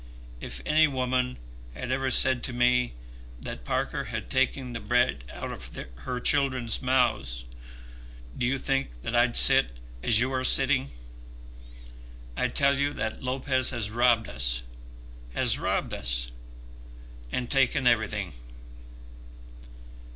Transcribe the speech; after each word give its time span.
If 0.39 0.61
any 0.65 0.87
woman 0.87 1.37
had 1.75 1.91
ever 1.91 2.09
said 2.09 2.41
to 2.45 2.53
me 2.53 2.93
that 3.39 3.63
Parker 3.63 4.05
had 4.05 4.31
taken 4.31 4.73
the 4.73 4.79
bread 4.79 5.25
out 5.31 5.51
of 5.51 5.69
her 5.95 6.19
children's 6.19 6.81
mouths, 6.81 7.45
do 8.35 8.43
you 8.47 8.57
think 8.57 9.03
that 9.03 9.15
I'd 9.15 9.37
sit 9.37 9.77
as 10.01 10.19
you 10.19 10.33
are 10.33 10.43
sitting? 10.43 10.89
I 12.35 12.47
tell 12.47 12.79
you 12.79 12.93
that 12.93 13.21
Lopez 13.23 13.69
has 13.69 13.91
robbed 13.91 14.27
us, 14.27 14.63
has 15.35 15.59
robbed 15.59 15.93
us, 15.93 16.31
and 17.31 17.47
taken 17.47 17.85
everything." 17.85 18.33